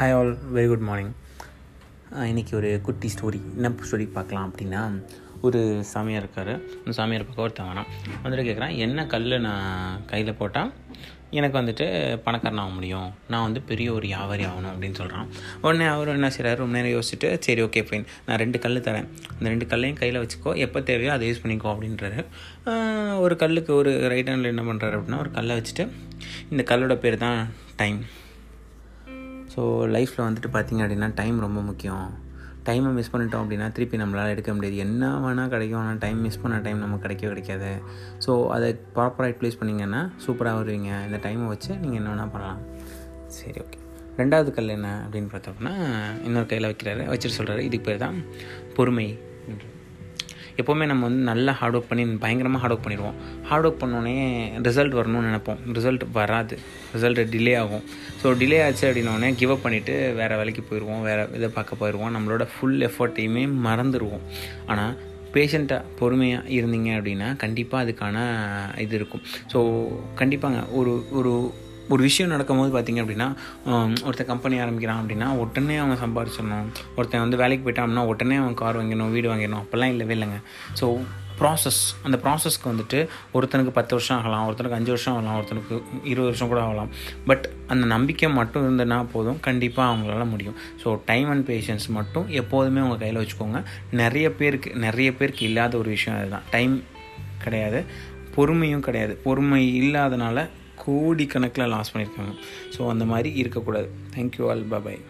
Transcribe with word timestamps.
Hi 0.00 0.14
all 0.18 0.30
very 0.56 0.68
good 0.68 0.84
morning 0.88 1.10
இன்றைக்கி 2.28 2.52
ஒரு 2.58 2.68
குட்டி 2.84 3.08
ஸ்டோரி 3.14 3.38
என்ன 3.56 3.70
ஸ்டோரி 3.86 4.04
பார்க்கலாம் 4.14 4.46
அப்படின்னா 4.48 4.82
ஒரு 5.46 5.58
சாமியார் 5.90 6.22
இருக்கார். 6.22 6.50
அந்த 6.82 6.92
சாமியார் 6.98 7.24
பக்கம் 7.26 7.44
ஒருத்தன் 7.44 7.68
வேணாம் 7.70 7.88
வந்துட்டு 8.22 8.44
கேட்குறான் 8.46 8.72
என்ன 8.84 9.04
கல் 9.14 9.34
நான் 9.46 9.98
கையில் 10.12 10.38
போட்டால் 10.38 10.70
எனக்கு 11.38 11.56
வந்துட்டு 11.60 11.86
பணக்காரன் 12.26 12.62
ஆக 12.62 12.72
முடியும்? 12.76 13.10
நான் 13.32 13.44
வந்து 13.46 13.62
பெரிய 13.70 13.90
ஒரு 13.96 14.06
வியாபாரி 14.12 14.46
ஆகணும் 14.50 14.70
அப்படின்னு 14.72 14.98
சொல்கிறான் 15.00 15.28
உடனே 15.64 15.86
அவர் 15.96 16.12
என்ன 16.14 16.30
செய்கிறார் 16.36 16.62
ரொம்ப 16.62 16.76
நேரம் 16.78 16.94
யோசிச்சுட்டு 16.96 17.30
சரி 17.48 17.64
ஓகே 17.66 17.82
ஃபைன் 17.90 18.08
நான் 18.28 18.40
ரெண்டு 18.44 18.60
கல் 18.64 18.84
தரேன். 18.88 19.10
அந்த 19.36 19.46
ரெண்டு 19.54 19.68
கல்லையும் 19.74 20.00
கையில் 20.00 20.20
வச்சுக்கோ. 20.22 20.54
எப்போ 20.66 20.82
தேவையோ 20.92 21.12
அதை 21.16 21.28
யூஸ் 21.32 21.42
பண்ணிக்கோ 21.44 21.70
அப்படின்றாரு. 21.74 22.22
ஒரு 23.26 23.36
கல்லுக்கு 23.44 23.74
ஒரு 23.82 23.92
ரைட் 24.14 24.32
ஹேண்டில் 24.32 24.52
என்ன 24.54 24.66
பண்ணுறாரு 24.70 24.96
அப்படின்னா 25.00 25.20
ஒரு 25.26 25.32
கல்லை 25.38 25.60
வச்சுட்டு 25.60 25.86
இந்த 26.54 26.64
கல்லோட 26.72 26.96
பேர் 27.04 27.22
தான் 27.26 27.40
டைம் 27.82 28.00
ஸோ 29.52 29.62
லைஃப்பில் 29.94 30.26
வந்துட்டு 30.26 30.50
பார்த்திங்க 30.56 30.82
அப்படின்னா 30.84 31.08
டைம் 31.20 31.38
ரொம்ப 31.46 31.60
முக்கியம். 31.70 32.08
டைமை 32.66 32.90
மிஸ் 32.96 33.10
பண்ணிட்டோம் 33.12 33.42
அப்படின்னா 33.44 33.66
திருப்பி 33.76 33.96
நம்மளால் 34.00 34.32
எடுக்க 34.34 34.50
முடியாது. 34.56 34.76
என்ன 34.86 35.04
வேணால் 35.24 35.52
கிடைக்கும். 35.54 35.80
ஆனால் 35.82 36.00
டைம் 36.04 36.18
மிஸ் 36.26 36.40
பண்ண 36.42 36.56
டைம் 36.66 36.82
நமக்கு 36.84 37.04
கிடைக்கவே 37.04 37.30
கிடைக்காது. 37.32 37.70
ஸோ 38.24 38.32
அதை 38.56 38.68
ப்ராப்பராக 38.96 39.30
யூட்டிலைஸ் 39.32 39.60
பண்ணிங்கன்னா 39.60 40.02
சூப்பராக 40.24 40.60
வருவீங்க. 40.60 40.90
இந்த 41.08 41.20
டைமை 41.26 41.46
வச்சு 41.52 41.72
நீங்கள் 41.82 42.00
என்ன 42.00 42.12
வேணால் 42.12 42.32
பண்ணலாம். 42.34 42.60
சரி 43.38 43.58
ஓகே 43.64 43.78
ரெண்டாவது 44.20 44.50
கல் 44.56 44.74
என்ன 44.76 44.88
அப்படின்னு 45.04 45.30
பார்த்தோம்னா 45.34 45.74
இன்னொரு 46.28 46.48
கையில் 46.52 46.70
வைக்கிறாரு. 46.70 47.04
வச்சுட்டு 47.12 47.38
சொல்கிறாரு 47.38 47.64
இதுக்கு 47.68 47.86
பேர் 47.88 48.04
தான் 48.06 48.18
பொறுமை. 48.78 49.08
எப்போவுமே 50.62 50.86
நம்ம 50.90 51.04
வந்து 51.08 51.22
நல்லா 51.30 51.52
ஹார்ட் 51.60 51.76
ஒர்க் 51.78 51.90
பண்ணி 51.90 52.04
பயங்கரமாக 52.24 52.60
ஹார்ட் 52.62 52.74
ஒர்க் 52.74 52.84
பண்ணிடுவோம். 52.86 53.16
ஹார்ட் 53.50 53.66
ஒர்க் 53.68 53.80
பண்ணோடனே 53.82 54.14
ரிசல்ட் 54.68 54.96
வரணும்னு 55.00 55.28
நினைப்போம். 55.30 55.60
ரிசல்ட் 55.78 56.04
வராது. 56.18 56.56
ரிசல்ட் 56.94 57.20
டிலே 57.34 57.54
ஆகும். 57.62 57.84
ஸோ 58.22 58.34
டிலே 58.42 58.58
ஆச்சு 58.66 58.84
அப்படின்னோடனே 58.88 59.30
கிவ் 59.42 59.54
அப் 59.56 59.64
பண்ணிவிட்டு 59.66 59.94
வேறு 60.20 60.40
வேலைக்கு 60.42 60.64
போயிடுவோம் 60.70 61.04
வேறு 61.08 61.24
இதை 61.38 61.50
பார்க்க 61.58 61.80
போயிடுவோம் 61.82 62.12
நம்மளோட 62.16 62.46
ஃபுல் 62.54 62.80
எஃபர்ட்டையுமே 62.90 63.44
மறந்துடுவோம் 63.68 64.26
ஆனால் 64.72 64.94
பேஷண்ட்டாக 65.34 65.90
பொறுமையாக 65.98 66.54
இருந்தீங்க 66.58 66.90
அப்படின்னா 66.98 67.26
கண்டிப்பாக 67.42 67.84
அதுக்கான 67.84 68.16
இது 68.84 68.94
இருக்கும். 69.00 69.22
ஸோ 69.52 69.58
கண்டிப்பாங்க. 70.20 70.60
ஒரு 70.78 70.92
ஒரு 71.18 71.32
ஒரு 71.94 72.02
விஷயம் 72.08 72.32
நடக்கும்போது 72.34 72.70
பார்த்திங்க 72.76 73.02
அப்படின்னா 73.04 73.28
ஒருத்தன் 74.08 74.30
கம்பெனி 74.32 74.58
ஆரம்பிக்கிறான் 74.64 75.00
அப்படின்னா 75.02 75.28
உடனே 75.44 75.76
அவன் 75.84 76.02
சம்பாரிச்சிடணும். 76.04 76.68
ஒருத்தன் 76.98 77.24
வந்து 77.24 77.40
வேலைக்கு 77.42 77.64
போயிட்டான் 77.64 77.86
அப்படின்னா 77.86 78.06
உடனே 78.12 78.36
அவன் 78.42 78.60
கார் 78.60 78.78
வாங்கிடணும் 78.80 79.16
வீடு 79.16 79.30
வாங்கிடணும். 79.32 79.62
அப்போல்லாம் 79.64 79.92
இல்லவே 79.94 80.14
இல்லைங்க. 80.18 80.38
ஸோ 80.80 80.86
ப்ராசஸ் 81.40 81.80
அந்த 82.06 82.16
ப்ராசஸ்க்கு 82.24 82.66
வந்துட்டு 82.70 82.98
ஒருத்தனுக்கு 83.36 83.72
பத்து 83.76 83.92
வருஷம் 83.96 84.16
ஆகலாம் 84.18 84.46
ஒருத்தனுக்கு 84.48 84.78
அஞ்சு 84.78 84.92
வருஷம் 84.94 85.14
ஆகலாம் 85.14 85.36
ஒருத்தனுக்கு 85.38 85.74
இருபது 86.10 86.28
வருஷம் 86.30 86.50
கூட 86.52 86.60
ஆகலாம். 86.66 86.90
பட் 87.28 87.44
அந்த 87.72 87.84
நம்பிக்கை 87.94 88.28
மட்டும் 88.38 88.64
இருந்ததுன்னா 88.66 88.98
போதும். 89.14 89.38
கண்டிப்பாக 89.46 89.90
அவங்களால 89.92 90.26
முடியும். 90.32 90.56
ஸோ 90.82 90.90
டைம் 91.10 91.28
அண்ட் 91.34 91.46
பேஷன்ஸ் 91.50 91.86
மட்டும் 91.98 92.26
எப்போதுமே 92.42 92.82
உங்கள் 92.86 93.02
கையில் 93.04 93.20
வச்சுக்கோங்க. 93.22 93.60
நிறைய 94.02 94.26
பேருக்கு 94.40 94.70
நிறைய 94.86 95.10
பேருக்கு 95.20 95.44
இல்லாத 95.50 95.78
ஒரு 95.82 95.90
விஷயம் 95.96 96.18
அதுதான். 96.20 96.46
டைம் 96.56 96.76
கிடையாது. 97.44 97.82
பொறுமையும் 98.36 98.86
கிடையாது. 98.88 99.14
பொறுமை 99.26 99.62
இல்லாதனால 99.82 100.48
கோடிக்கணக்கில் 100.86 101.72
லாஸ் 101.74 101.92
பண்ணியிருக்காங்க. 101.92 102.34
ஸோ 102.76 102.88
அந்த 102.88 103.04
மாதிரி 103.04 103.32
இருக்கக்கூடாது. 103.42 103.88
தேங்க்யூ 104.16 104.44
ஆல் 104.50 104.64
பாய் 104.74 105.00